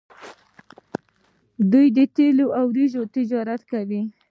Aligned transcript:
دوی 1.71 1.87
د 1.97 1.99
تیلو 2.15 2.45
او 2.59 2.63
وریجو 2.71 3.03
تجارت 3.15 3.61
کوي. 3.71 4.01